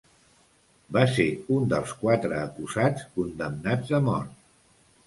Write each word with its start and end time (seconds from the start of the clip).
Va 0.97 1.03
ser 1.17 1.27
un 1.57 1.69
dels 1.75 1.93
quatre 2.01 2.41
acusats 2.47 3.07
condemnats 3.21 3.97
a 4.01 4.03
mort. 4.11 4.39